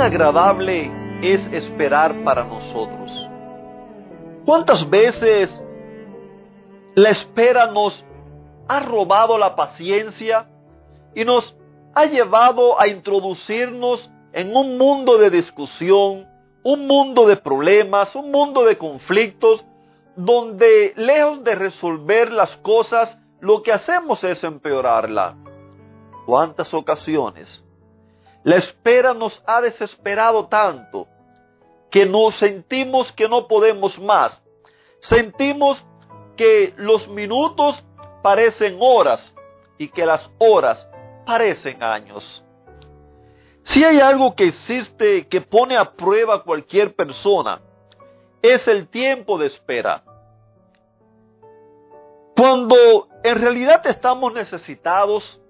Agradable 0.00 0.90
es 1.22 1.44
esperar 1.52 2.22
para 2.24 2.44
nosotros. 2.44 3.28
¿Cuántas 4.44 4.88
veces 4.88 5.64
la 6.94 7.10
espera 7.10 7.66
nos 7.66 8.04
ha 8.68 8.80
robado 8.80 9.38
la 9.38 9.56
paciencia 9.56 10.48
y 11.14 11.24
nos 11.24 11.56
ha 11.94 12.06
llevado 12.06 12.80
a 12.80 12.88
introducirnos 12.88 14.10
en 14.32 14.54
un 14.54 14.76
mundo 14.76 15.16
de 15.16 15.30
discusión, 15.30 16.26
un 16.62 16.86
mundo 16.86 17.26
de 17.26 17.36
problemas, 17.36 18.14
un 18.14 18.30
mundo 18.30 18.64
de 18.64 18.76
conflictos, 18.76 19.64
donde 20.16 20.92
lejos 20.96 21.42
de 21.44 21.54
resolver 21.54 22.32
las 22.32 22.56
cosas, 22.58 23.18
lo 23.40 23.62
que 23.62 23.72
hacemos 23.72 24.22
es 24.24 24.42
empeorarla. 24.44 25.36
¿Cuántas 26.26 26.72
ocasiones 26.72 27.63
la 28.44 28.56
espera 28.56 29.14
nos 29.14 29.42
ha 29.46 29.62
desesperado 29.62 30.46
tanto 30.48 31.08
que 31.90 32.04
nos 32.04 32.34
sentimos 32.36 33.10
que 33.12 33.28
no 33.28 33.48
podemos 33.48 33.98
más. 33.98 34.42
Sentimos 35.00 35.84
que 36.36 36.74
los 36.76 37.08
minutos 37.08 37.82
parecen 38.22 38.76
horas 38.80 39.34
y 39.78 39.88
que 39.88 40.04
las 40.04 40.30
horas 40.38 40.88
parecen 41.24 41.82
años. 41.82 42.44
Si 43.62 43.82
hay 43.82 44.00
algo 44.00 44.34
que 44.34 44.48
existe 44.48 45.26
que 45.26 45.40
pone 45.40 45.76
a 45.76 45.92
prueba 45.92 46.34
a 46.34 46.42
cualquier 46.42 46.94
persona, 46.94 47.62
es 48.42 48.68
el 48.68 48.88
tiempo 48.88 49.38
de 49.38 49.46
espera. 49.46 50.04
Cuando 52.36 53.08
en 53.22 53.40
realidad 53.40 53.86
estamos 53.86 54.34
necesitados, 54.34 55.40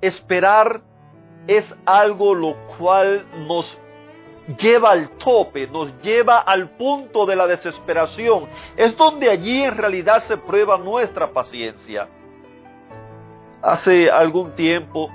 esperar 0.00 0.82
es 1.46 1.74
algo 1.84 2.34
lo 2.34 2.56
cual 2.78 3.26
nos 3.46 3.78
lleva 4.58 4.90
al 4.90 5.10
tope, 5.18 5.66
nos 5.66 5.92
lleva 6.02 6.38
al 6.38 6.70
punto 6.70 7.26
de 7.26 7.36
la 7.36 7.46
desesperación. 7.46 8.48
Es 8.76 8.96
donde 8.96 9.30
allí 9.30 9.62
en 9.62 9.76
realidad 9.76 10.22
se 10.24 10.36
prueba 10.36 10.78
nuestra 10.78 11.32
paciencia. 11.32 12.08
Hace 13.62 14.10
algún 14.10 14.52
tiempo 14.56 15.10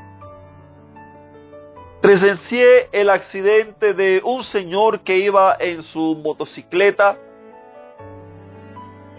presencié 2.02 2.90
el 2.92 3.10
accidente 3.10 3.94
de 3.96 4.22
un 4.24 4.44
señor 4.44 5.02
que 5.02 5.18
iba 5.18 5.56
en 5.60 5.82
su 5.82 6.16
motocicleta, 6.24 7.18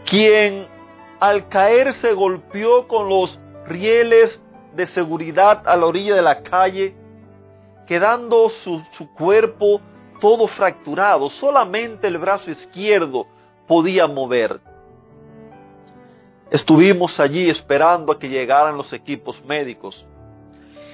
quien 0.04 0.68
al 1.18 1.48
caer 1.48 1.92
se 1.94 2.12
golpeó 2.12 2.86
con 2.86 3.08
los 3.08 3.40
rieles 3.66 4.40
de 4.76 4.86
seguridad 4.86 5.66
a 5.66 5.74
la 5.76 5.86
orilla 5.86 6.14
de 6.14 6.22
la 6.22 6.42
calle, 6.42 6.94
quedando 7.86 8.50
su, 8.50 8.82
cuerpo 9.16 9.80
todo 10.20 10.46
fracturado, 10.46 11.30
solamente 11.30 12.06
el 12.06 12.18
brazo 12.18 12.50
izquierdo 12.50 13.26
podía 13.66 14.06
mover. 14.06 14.60
Estuvimos 16.50 17.18
allí 17.18 17.48
esperando 17.48 18.12
a 18.12 18.18
que 18.18 18.28
llegaran 18.28 18.76
los 18.76 18.92
equipos 18.92 19.42
médicos. 19.44 20.06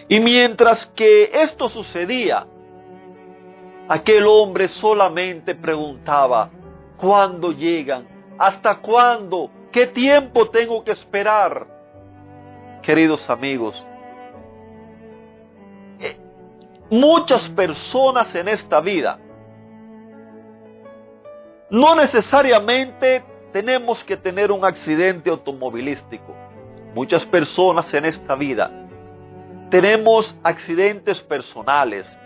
Y 0.09 0.21
mientras 0.21 0.87
que 0.87 1.31
esto 1.33 1.69
sucedía, 1.69 2.47
aquel 3.89 4.27
hombre 4.27 4.69
solamente 4.69 5.55
preguntaba, 5.55 6.51
¿cuándo 6.97 7.53
llegan? 7.53 8.07
¿Hasta 8.39 8.77
cuándo? 8.77 9.51
¿Qué 9.71 9.87
tiempo 9.87 10.49
tengo 10.49 10.83
que 10.83 10.93
esperar? 10.93 11.82
Queridos 12.83 13.29
amigos, 13.31 13.85
eh, 16.01 16.17
muchas 16.91 17.49
personas 17.51 18.35
en 18.35 18.49
esta 18.49 18.81
vida, 18.81 19.19
no 21.71 21.95
necesariamente 21.95 23.23
tenemos 23.53 24.05
que 24.05 24.17
tener 24.17 24.53
un 24.53 24.65
accidente 24.65 25.31
automovilístico. 25.31 26.35
Muchas 26.95 27.25
personas 27.25 27.93
en 27.95 28.05
esta 28.05 28.35
vida 28.35 28.71
tenemos 29.73 30.37
accidentes 30.43 31.19
personales. 31.23 32.19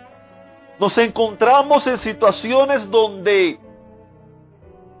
Nos 0.77 0.97
encontramos 0.97 1.87
en 1.87 1.97
situaciones 1.97 2.91
donde 2.91 3.57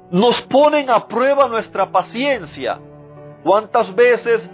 nos 0.09 0.41
ponen 0.43 0.89
a 0.89 1.05
prueba 1.09 1.49
nuestra 1.49 1.91
paciencia. 1.91 2.79
¿Cuántas 3.43 3.93
veces 3.93 4.49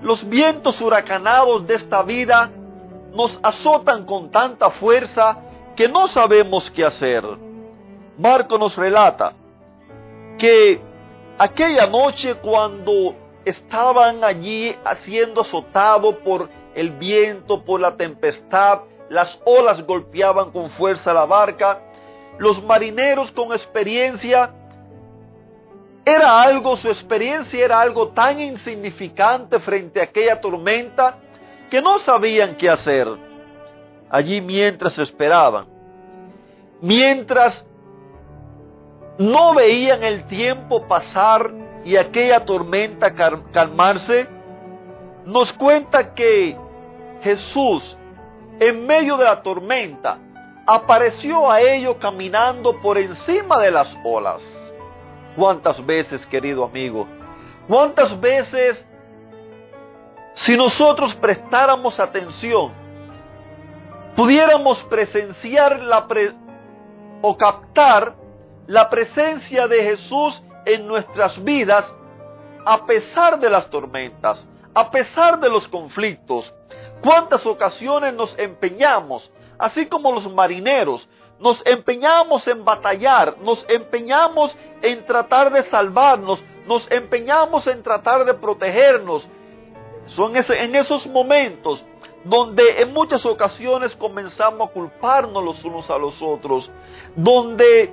los 0.00 0.28
vientos 0.28 0.80
huracanados 0.80 1.66
de 1.66 1.74
esta 1.74 2.02
vida 2.02 2.50
nos 3.12 3.38
azotan 3.42 4.04
con 4.04 4.30
tanta 4.30 4.70
fuerza 4.70 5.38
que 5.74 5.88
no 5.88 6.06
sabemos 6.08 6.70
qué 6.70 6.84
hacer. 6.84 7.24
Marco 8.16 8.58
nos 8.58 8.76
relata 8.76 9.32
que 10.36 10.80
aquella 11.38 11.86
noche 11.86 12.34
cuando 12.34 13.14
estaban 13.44 14.22
allí 14.22 14.74
siendo 15.02 15.40
azotados 15.40 16.16
por 16.16 16.48
el 16.74 16.90
viento, 16.90 17.64
por 17.64 17.80
la 17.80 17.96
tempestad, 17.96 18.80
las 19.08 19.40
olas 19.44 19.84
golpeaban 19.86 20.50
con 20.50 20.68
fuerza 20.70 21.12
la 21.12 21.24
barca, 21.24 21.80
los 22.38 22.62
marineros 22.62 23.32
con 23.32 23.52
experiencia 23.52 24.52
era 26.08 26.40
algo, 26.40 26.76
su 26.76 26.88
experiencia 26.88 27.64
era 27.64 27.80
algo 27.80 28.08
tan 28.08 28.40
insignificante 28.40 29.58
frente 29.60 30.00
a 30.00 30.04
aquella 30.04 30.40
tormenta 30.40 31.18
que 31.70 31.82
no 31.82 31.98
sabían 31.98 32.56
qué 32.56 32.70
hacer. 32.70 33.08
Allí 34.10 34.40
mientras 34.40 34.98
esperaban, 34.98 35.66
mientras 36.80 37.66
no 39.18 39.54
veían 39.54 40.02
el 40.02 40.24
tiempo 40.24 40.86
pasar 40.86 41.52
y 41.84 41.96
aquella 41.96 42.44
tormenta 42.44 43.12
calmarse, 43.52 44.28
nos 45.24 45.52
cuenta 45.52 46.14
que 46.14 46.56
Jesús, 47.22 47.96
en 48.60 48.86
medio 48.86 49.16
de 49.16 49.24
la 49.24 49.42
tormenta, 49.42 50.18
apareció 50.66 51.50
a 51.50 51.60
ellos 51.60 51.96
caminando 51.98 52.80
por 52.80 52.96
encima 52.96 53.58
de 53.58 53.70
las 53.70 53.94
olas. 54.04 54.67
¿Cuántas 55.38 55.86
veces, 55.86 56.26
querido 56.26 56.64
amigo? 56.64 57.06
¿Cuántas 57.68 58.20
veces, 58.20 58.84
si 60.34 60.56
nosotros 60.56 61.14
prestáramos 61.14 62.00
atención, 62.00 62.72
pudiéramos 64.16 64.82
presenciar 64.84 65.78
la 65.78 66.08
o 67.22 67.36
captar 67.36 68.16
la 68.66 68.90
presencia 68.90 69.68
de 69.68 69.80
Jesús 69.84 70.42
en 70.64 70.88
nuestras 70.88 71.40
vidas 71.44 71.86
a 72.66 72.84
pesar 72.84 73.38
de 73.38 73.48
las 73.48 73.70
tormentas, 73.70 74.44
a 74.74 74.90
pesar 74.90 75.38
de 75.38 75.48
los 75.48 75.68
conflictos? 75.68 76.52
¿Cuántas 77.00 77.46
ocasiones 77.46 78.12
nos 78.12 78.36
empeñamos, 78.40 79.30
así 79.56 79.86
como 79.86 80.10
los 80.10 80.28
marineros, 80.34 81.08
nos 81.40 81.62
empeñamos 81.64 82.46
en 82.48 82.64
batallar, 82.64 83.36
nos 83.38 83.64
empeñamos 83.68 84.56
en 84.82 85.04
tratar 85.04 85.52
de 85.52 85.62
salvarnos, 85.62 86.42
nos 86.66 86.90
empeñamos 86.90 87.66
en 87.66 87.82
tratar 87.82 88.24
de 88.24 88.34
protegernos. 88.34 89.28
Son 90.06 90.32
en 90.36 90.74
esos 90.74 91.06
momentos 91.06 91.84
donde 92.24 92.82
en 92.82 92.92
muchas 92.92 93.24
ocasiones 93.24 93.94
comenzamos 93.94 94.68
a 94.68 94.72
culparnos 94.72 95.44
los 95.44 95.64
unos 95.64 95.88
a 95.90 95.98
los 95.98 96.20
otros, 96.20 96.70
donde 97.14 97.92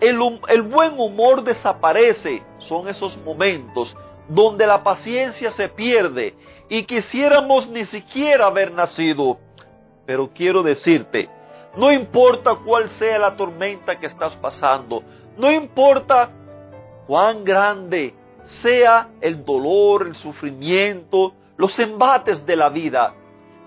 el, 0.00 0.40
el 0.48 0.62
buen 0.62 0.98
humor 0.98 1.42
desaparece. 1.42 2.42
Son 2.58 2.88
esos 2.88 3.16
momentos 3.18 3.96
donde 4.28 4.66
la 4.66 4.82
paciencia 4.82 5.50
se 5.50 5.68
pierde 5.68 6.34
y 6.68 6.84
quisiéramos 6.84 7.68
ni 7.68 7.84
siquiera 7.86 8.46
haber 8.46 8.72
nacido. 8.72 9.38
Pero 10.06 10.30
quiero 10.32 10.62
decirte, 10.62 11.28
no 11.76 11.92
importa 11.92 12.56
cuál 12.64 12.88
sea 12.90 13.18
la 13.18 13.36
tormenta 13.36 13.98
que 13.98 14.06
estás 14.06 14.34
pasando. 14.36 15.02
No 15.36 15.50
importa 15.50 16.30
cuán 17.06 17.44
grande 17.44 18.14
sea 18.44 19.08
el 19.20 19.44
dolor, 19.44 20.06
el 20.06 20.16
sufrimiento, 20.16 21.32
los 21.56 21.78
embates 21.78 22.44
de 22.44 22.56
la 22.56 22.68
vida. 22.68 23.14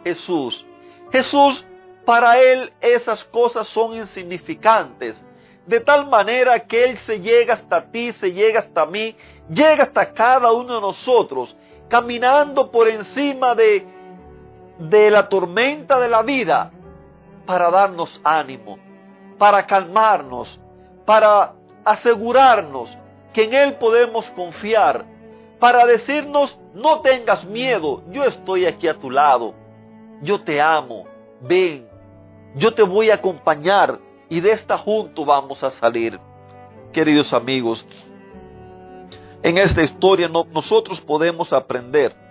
Jesús, 0.04 0.66
Jesús 1.12 1.66
Para 2.06 2.38
Él 2.42 2.74
esas 2.82 3.24
cosas 3.24 3.66
son 3.68 3.94
insignificantes, 3.94 5.26
de 5.66 5.80
tal 5.80 6.08
manera 6.10 6.60
que 6.60 6.84
Él 6.84 6.98
se 6.98 7.22
llega 7.22 7.54
hasta 7.54 7.90
ti, 7.90 8.12
se 8.12 8.34
llega 8.34 8.60
hasta 8.60 8.86
mí, 8.86 9.16
llega 9.50 9.84
hasta 9.84 10.12
cada 10.12 10.52
uno 10.52 10.76
de 10.76 10.82
nosotros, 10.82 11.56
caminando 11.88 12.70
por 12.70 12.90
encima 12.90 13.56
de, 13.56 13.86
de 14.80 15.10
la 15.10 15.30
tormenta 15.30 15.98
de 15.98 16.10
la 16.10 16.24
vida, 16.24 16.72
para 17.46 17.70
darnos 17.70 18.20
ánimo, 18.24 18.78
para 19.38 19.66
calmarnos, 19.66 20.60
para 21.06 21.54
asegurarnos 21.84 22.96
que 23.34 23.44
en 23.46 23.54
Él 23.54 23.76
podemos 23.76 24.30
confiar, 24.32 25.06
para 25.60 25.86
decirnos, 25.86 26.58
no 26.74 27.02
tengas 27.02 27.46
miedo, 27.46 28.04
yo 28.10 28.24
estoy 28.24 28.66
aquí 28.66 28.88
a 28.88 28.98
tu 28.98 29.10
lado, 29.10 29.54
yo 30.22 30.42
te 30.42 30.62
amo, 30.62 31.06
ven, 31.42 31.88
yo 32.56 32.74
te 32.74 32.84
voy 32.84 33.10
a 33.10 33.16
acompañar 33.16 34.00
y 34.30 34.40
de 34.40 34.52
esta 34.52 34.78
junto 34.78 35.26
vamos 35.26 35.64
a 35.64 35.72
salir. 35.72 36.20
Queridos 36.92 37.34
amigos, 37.34 37.86
en 39.42 39.58
esta 39.58 39.84
historia 39.84 40.28
nosotros 40.28 41.02
podemos 41.02 41.52
aprender 41.52 42.23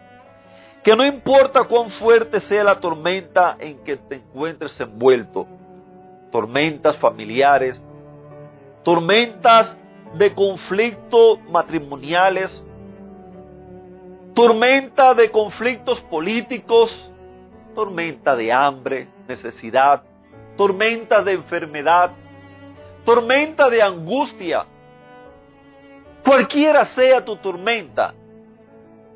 que 0.82 0.96
no 0.96 1.04
importa 1.04 1.64
cuán 1.64 1.90
fuerte 1.90 2.40
sea 2.40 2.64
la 2.64 2.80
tormenta 2.80 3.56
en 3.58 3.78
que 3.84 3.96
te 3.96 4.16
encuentres 4.16 4.78
envuelto, 4.80 5.46
tormentas 6.32 6.96
familiares, 6.96 7.84
tormentas 8.82 9.78
de 10.14 10.34
conflicto 10.34 11.38
matrimoniales, 11.50 12.64
tormenta 14.34 15.14
de 15.14 15.30
conflictos 15.30 16.00
políticos, 16.02 17.10
tormenta 17.74 18.34
de 18.34 18.52
hambre, 18.52 19.08
necesidad, 19.28 20.02
tormenta 20.56 21.22
de 21.22 21.32
enfermedad, 21.32 22.10
tormenta 23.04 23.70
de 23.70 23.82
angustia, 23.82 24.66
cualquiera 26.24 26.86
sea 26.86 27.24
tu 27.24 27.36
tormenta, 27.36 28.14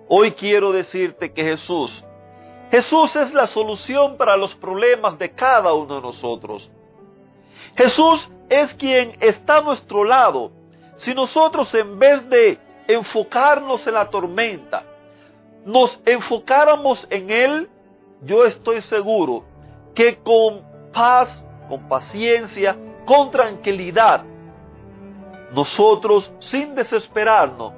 hoy 0.08 0.32
quiero 0.32 0.72
decirte 0.72 1.32
que 1.32 1.42
Jesús, 1.42 2.04
Jesús 2.70 3.14
es 3.16 3.32
la 3.32 3.46
solución 3.46 4.16
para 4.16 4.36
los 4.36 4.54
problemas 4.54 5.18
de 5.18 5.30
cada 5.30 5.72
uno 5.72 5.96
de 5.96 6.00
nosotros. 6.00 6.70
Jesús 7.76 8.28
es 8.48 8.74
quien 8.74 9.16
está 9.20 9.58
a 9.58 9.62
nuestro 9.62 10.04
lado. 10.04 10.50
Si 10.96 11.14
nosotros 11.14 11.72
en 11.74 11.98
vez 11.98 12.28
de 12.28 12.58
enfocarnos 12.88 13.86
en 13.86 13.94
la 13.94 14.08
tormenta, 14.10 14.84
nos 15.64 16.00
enfocáramos 16.04 17.06
en 17.10 17.30
Él, 17.30 17.68
yo 18.22 18.44
estoy 18.44 18.80
seguro 18.82 19.44
que 19.94 20.16
con 20.18 20.62
paz, 20.92 21.42
con 21.68 21.88
paciencia, 21.88 22.76
con 23.04 23.30
tranquilidad, 23.30 24.24
nosotros 25.52 26.32
sin 26.38 26.74
desesperarnos 26.74 27.72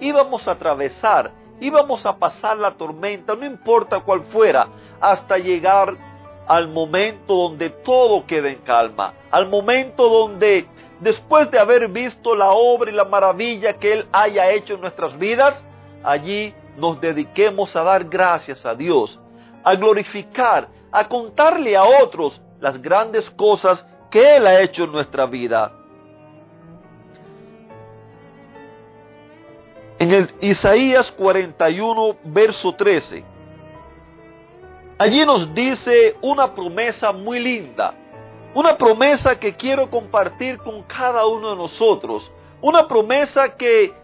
íbamos 0.00 0.46
a 0.46 0.52
atravesar, 0.52 1.32
íbamos 1.66 2.04
a 2.04 2.16
pasar 2.16 2.58
la 2.58 2.72
tormenta, 2.72 3.34
no 3.34 3.44
importa 3.44 4.00
cuál 4.00 4.22
fuera, 4.24 4.68
hasta 5.00 5.38
llegar 5.38 5.96
al 6.46 6.68
momento 6.68 7.34
donde 7.34 7.70
todo 7.70 8.26
queda 8.26 8.48
en 8.50 8.58
calma, 8.58 9.14
al 9.30 9.48
momento 9.48 10.08
donde 10.08 10.66
después 11.00 11.50
de 11.50 11.58
haber 11.58 11.88
visto 11.88 12.34
la 12.34 12.50
obra 12.50 12.90
y 12.90 12.94
la 12.94 13.04
maravilla 13.04 13.74
que 13.74 13.92
Él 13.92 14.06
haya 14.12 14.50
hecho 14.50 14.74
en 14.74 14.82
nuestras 14.82 15.18
vidas, 15.18 15.64
allí 16.02 16.54
nos 16.76 17.00
dediquemos 17.00 17.74
a 17.76 17.82
dar 17.82 18.04
gracias 18.04 18.66
a 18.66 18.74
Dios, 18.74 19.20
a 19.62 19.74
glorificar, 19.74 20.68
a 20.92 21.08
contarle 21.08 21.76
a 21.76 21.84
otros 21.84 22.42
las 22.60 22.80
grandes 22.80 23.30
cosas 23.30 23.86
que 24.10 24.36
Él 24.36 24.46
ha 24.46 24.60
hecho 24.60 24.84
en 24.84 24.92
nuestra 24.92 25.26
vida. 25.26 25.72
En 30.04 30.12
el 30.12 30.28
Isaías 30.42 31.10
41, 31.12 32.16
verso 32.24 32.74
13, 32.74 33.24
allí 34.98 35.24
nos 35.24 35.54
dice 35.54 36.14
una 36.20 36.54
promesa 36.54 37.10
muy 37.10 37.40
linda, 37.40 37.94
una 38.52 38.76
promesa 38.76 39.40
que 39.40 39.54
quiero 39.54 39.88
compartir 39.88 40.58
con 40.58 40.82
cada 40.82 41.24
uno 41.26 41.48
de 41.52 41.56
nosotros, 41.56 42.30
una 42.60 42.86
promesa 42.86 43.56
que 43.56 43.94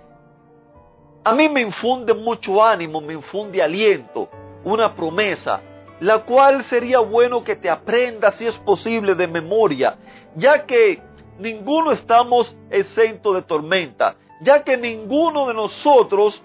a 1.22 1.34
mí 1.34 1.50
me 1.50 1.60
infunde 1.60 2.14
mucho 2.14 2.64
ánimo, 2.64 3.02
me 3.02 3.12
infunde 3.12 3.62
aliento, 3.62 4.30
una 4.64 4.94
promesa, 4.94 5.60
la 6.00 6.20
cual 6.20 6.64
sería 6.64 7.00
bueno 7.00 7.44
que 7.44 7.56
te 7.56 7.68
aprendas 7.68 8.36
si 8.36 8.46
es 8.46 8.56
posible 8.56 9.14
de 9.14 9.26
memoria, 9.26 9.98
ya 10.34 10.64
que 10.64 11.02
ninguno 11.38 11.92
estamos 11.92 12.56
exento 12.70 13.34
de 13.34 13.42
tormenta, 13.42 14.16
ya 14.40 14.62
que 14.64 14.76
ninguno 14.76 15.46
de 15.46 15.54
nosotros 15.54 16.42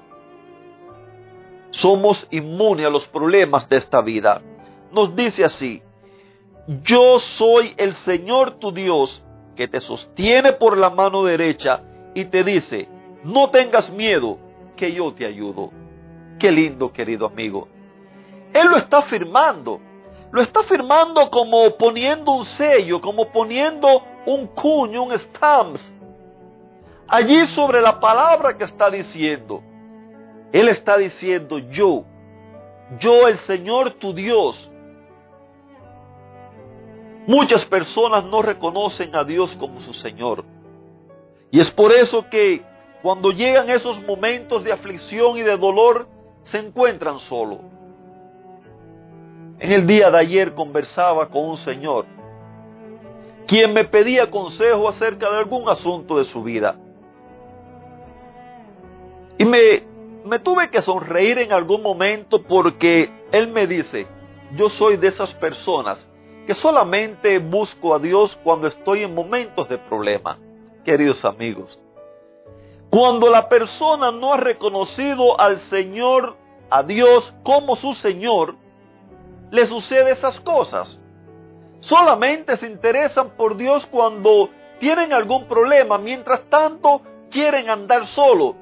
somos 1.72 2.28
inmunes 2.32 2.86
a 2.86 2.90
los 2.90 3.08
problemas 3.08 3.68
de 3.68 3.78
esta 3.78 4.02
vida. 4.02 4.42
Nos 4.92 5.16
dice 5.16 5.44
así, 5.44 5.82
yo 6.84 7.20
soy 7.20 7.74
el 7.78 7.94
Señor 7.94 8.60
tu 8.60 8.72
Dios 8.72 9.24
que 9.56 9.68
te 9.68 9.80
sostiene 9.80 10.54
por 10.54 10.78
la 10.78 10.90
mano 10.90 11.24
derecha 11.24 11.82
y 12.14 12.26
te 12.26 12.44
dice, 12.44 12.88
no 13.24 13.50
tengas 13.50 13.92
miedo, 13.92 14.38
que 14.76 14.92
yo 14.92 15.14
te 15.14 15.26
ayudo. 15.26 15.72
Qué 16.40 16.52
lindo, 16.52 16.92
querido 16.92 17.26
amigo. 17.28 17.68
Él 18.54 18.68
lo 18.68 18.78
está 18.78 19.02
firmando. 19.04 19.80
Lo 20.32 20.42
está 20.42 20.64
firmando 20.64 21.30
como 21.30 21.70
poniendo 21.78 22.32
un 22.32 22.46
sello, 22.46 23.00
como 23.00 23.30
poniendo 23.32 24.04
un 24.26 24.48
cuño, 24.48 25.04
un 25.04 25.18
stamp. 25.18 25.78
Allí 27.08 27.46
sobre 27.48 27.82
la 27.82 28.00
palabra 28.00 28.58
que 28.58 28.64
está 28.64 28.90
diciendo. 28.90 29.62
Él 30.52 30.70
está 30.70 30.98
diciendo, 30.98 31.60
yo, 31.60 32.06
yo 33.00 33.28
el 33.28 33.38
Señor 33.40 33.92
tu 33.94 34.14
Dios. 34.14 34.72
Muchas 37.28 37.66
personas 37.66 38.24
no 38.26 38.42
reconocen 38.42 39.16
a 39.16 39.24
Dios 39.24 39.56
como 39.56 39.82
su 39.82 39.94
Señor. 39.94 40.46
Y 41.52 41.60
es 41.60 41.70
por 41.72 41.92
eso 41.92 42.28
que 42.30 42.64
cuando 43.02 43.32
llegan 43.32 43.70
esos 43.70 44.02
momentos 44.06 44.64
de 44.64 44.72
aflicción 44.72 45.38
y 45.38 45.42
de 45.42 45.58
dolor, 45.58 46.08
se 46.44 46.60
encuentran 46.60 47.20
solos. 47.20 47.60
En 49.60 49.72
el 49.72 49.86
día 49.86 50.12
de 50.12 50.18
ayer 50.18 50.54
conversaba 50.54 51.30
con 51.30 51.46
un 51.46 51.58
señor, 51.58 52.06
quien 53.48 53.74
me 53.74 53.86
pedía 53.86 54.30
consejo 54.30 54.90
acerca 54.90 55.30
de 55.30 55.38
algún 55.38 55.70
asunto 55.70 56.18
de 56.18 56.26
su 56.26 56.44
vida. 56.44 56.76
Y 59.38 59.46
me, 59.46 59.84
me 60.26 60.40
tuve 60.40 60.70
que 60.70 60.82
sonreír 60.82 61.40
en 61.40 61.52
algún 61.52 61.82
momento 61.82 62.42
porque 62.44 63.10
él 63.32 63.50
me 63.50 63.68
dice, 63.68 64.08
yo 64.56 64.70
soy 64.70 64.98
de 64.98 65.10
esas 65.10 65.34
personas 65.34 66.08
que 66.46 66.56
solamente 66.56 67.40
busco 67.40 67.96
a 67.96 68.00
Dios 68.00 68.38
cuando 68.44 68.68
estoy 68.68 69.04
en 69.04 69.14
momentos 69.14 69.68
de 69.68 69.78
problema. 69.78 70.38
Queridos 70.84 71.26
amigos, 71.26 71.80
cuando 72.90 73.30
la 73.30 73.50
persona 73.50 74.12
no 74.12 74.34
ha 74.34 74.38
reconocido 74.38 75.40
al 75.40 75.58
Señor, 75.58 76.36
a 76.70 76.84
Dios 76.84 77.34
como 77.44 77.76
su 77.76 77.94
Señor, 77.94 78.56
le 79.52 79.66
sucede 79.66 80.12
esas 80.12 80.40
cosas. 80.40 81.00
Solamente 81.80 82.56
se 82.58 82.68
interesan 82.68 83.32
por 83.32 83.58
Dios 83.58 83.86
cuando 83.88 84.50
tienen 84.80 85.14
algún 85.14 85.46
problema, 85.46 85.98
mientras 85.98 86.42
tanto 86.50 87.02
quieren 87.30 87.70
andar 87.70 88.06
solo. 88.08 88.56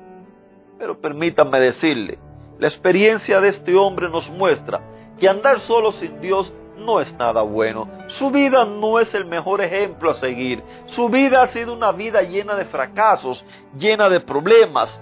Pero 0.77 0.99
permítanme 0.99 1.59
decirle, 1.59 2.17
la 2.59 2.67
experiencia 2.67 3.39
de 3.41 3.49
este 3.49 3.75
hombre 3.75 4.09
nos 4.09 4.29
muestra 4.29 4.81
que 5.19 5.29
andar 5.29 5.59
solo 5.59 5.91
sin 5.91 6.19
Dios 6.21 6.51
no 6.77 6.99
es 6.99 7.13
nada 7.13 7.41
bueno. 7.41 7.87
Su 8.07 8.31
vida 8.31 8.65
no 8.65 8.99
es 8.99 9.13
el 9.13 9.25
mejor 9.25 9.61
ejemplo 9.61 10.11
a 10.11 10.15
seguir. 10.15 10.63
Su 10.87 11.09
vida 11.09 11.41
ha 11.41 11.47
sido 11.47 11.73
una 11.73 11.91
vida 11.91 12.21
llena 12.21 12.55
de 12.55 12.65
fracasos, 12.65 13.45
llena 13.77 14.09
de 14.09 14.19
problemas. 14.19 15.01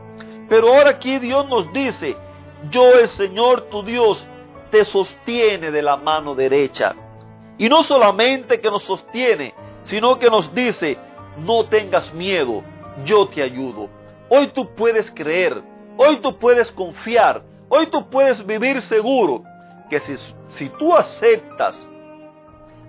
Pero 0.49 0.67
ahora 0.73 0.91
aquí 0.91 1.17
Dios 1.19 1.47
nos 1.47 1.71
dice, 1.73 2.15
yo 2.69 2.93
el 2.99 3.07
Señor 3.07 3.67
tu 3.71 3.83
Dios 3.83 4.27
te 4.69 4.85
sostiene 4.85 5.71
de 5.71 5.81
la 5.81 5.97
mano 5.97 6.35
derecha. 6.35 6.93
Y 7.57 7.69
no 7.69 7.83
solamente 7.83 8.59
que 8.59 8.69
nos 8.69 8.83
sostiene, 8.83 9.53
sino 9.83 10.17
que 10.17 10.29
nos 10.29 10.53
dice, 10.53 10.97
no 11.37 11.65
tengas 11.65 12.13
miedo, 12.13 12.63
yo 13.05 13.27
te 13.27 13.41
ayudo. 13.41 13.89
Hoy 14.33 14.47
tú 14.47 14.65
puedes 14.75 15.11
creer, 15.11 15.61
hoy 15.97 16.15
tú 16.21 16.39
puedes 16.39 16.71
confiar, 16.71 17.41
hoy 17.67 17.87
tú 17.87 18.09
puedes 18.09 18.45
vivir 18.45 18.81
seguro 18.83 19.43
que 19.89 19.99
si, 19.99 20.15
si 20.51 20.69
tú 20.69 20.95
aceptas 20.95 21.89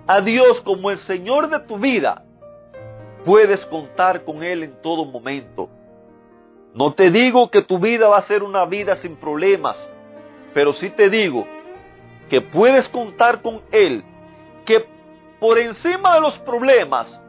a 0.07 0.21
Dios 0.21 0.61
como 0.61 0.89
el 0.89 0.97
Señor 0.99 1.49
de 1.49 1.59
tu 1.59 1.77
vida, 1.77 2.23
puedes 3.25 3.65
contar 3.65 4.23
con 4.23 4.41
Él 4.41 4.63
en 4.63 4.81
todo 4.81 5.03
momento. 5.03 5.67
No 6.73 6.93
te 6.93 7.11
digo 7.11 7.51
que 7.51 7.61
tu 7.61 7.77
vida 7.77 8.07
va 8.07 8.19
a 8.19 8.21
ser 8.21 8.41
una 8.41 8.63
vida 8.63 8.95
sin 8.95 9.17
problemas, 9.17 9.85
pero 10.53 10.71
sí 10.71 10.91
te 10.91 11.09
digo 11.09 11.45
que 12.29 12.39
puedes 12.39 12.87
contar 12.87 13.41
con 13.41 13.59
Él, 13.69 14.05
que 14.63 14.85
por 15.41 15.59
encima 15.59 16.15
de 16.15 16.21
los 16.21 16.37
problemas, 16.39 17.21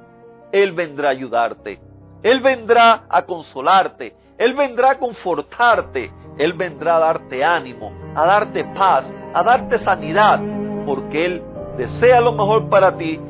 Él 0.53 0.71
vendrá 0.71 1.09
a 1.09 1.11
ayudarte. 1.11 1.81
Él 2.25 2.41
vendrá 2.41 3.05
a 3.09 3.23
consolarte. 3.27 4.17
Él 4.39 4.55
vendrá 4.55 4.93
a 4.93 4.99
confortarte. 4.99 6.11
Él 6.39 6.55
vendrá 6.55 6.97
a 6.97 7.01
darte 7.01 7.45
ánimo, 7.45 7.93
a 8.17 8.27
darte 8.27 8.65
paz, 8.65 9.05
a 9.33 9.43
darte 9.45 9.79
sanidad, 9.79 10.41
porque 10.85 11.27
Él 11.27 11.43
desea 11.77 12.21
lo 12.21 12.33
mejor 12.33 12.69
para 12.69 12.97
ti. 12.97 13.21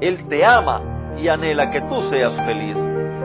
Él 0.00 0.26
te 0.28 0.44
ama 0.44 0.80
y 1.18 1.28
anhela 1.28 1.70
que 1.70 1.82
tú 1.82 2.00
seas 2.02 2.34
feliz. 2.46 2.80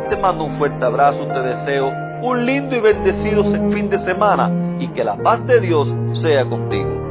Te 0.09 0.17
mando 0.17 0.43
un 0.43 0.51
fuerte 0.53 0.83
abrazo, 0.83 1.25
te 1.27 1.39
deseo 1.39 1.87
un 2.23 2.45
lindo 2.45 2.75
y 2.75 2.81
bendecido 2.81 3.43
fin 3.71 3.89
de 3.89 3.99
semana 3.99 4.51
y 4.79 4.87
que 4.89 5.03
la 5.03 5.15
paz 5.17 5.45
de 5.45 5.59
Dios 5.59 5.93
sea 6.13 6.45
contigo. 6.45 7.10